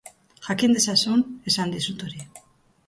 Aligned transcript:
Jakin 0.47 0.73
dezazun 0.77 1.23
esan 1.53 1.77
dizut 1.77 2.09
hori. 2.09 2.29